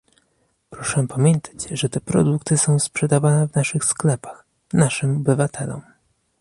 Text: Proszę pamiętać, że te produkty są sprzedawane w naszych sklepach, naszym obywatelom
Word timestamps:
Proszę 0.69 1.07
pamiętać, 1.07 1.67
że 1.71 1.89
te 1.89 1.99
produkty 1.99 2.57
są 2.57 2.79
sprzedawane 2.79 3.47
w 3.47 3.55
naszych 3.55 3.85
sklepach, 3.85 4.45
naszym 4.73 5.15
obywatelom 5.17 5.81